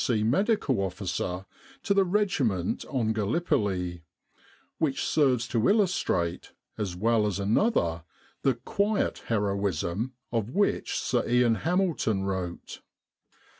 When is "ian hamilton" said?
11.29-12.23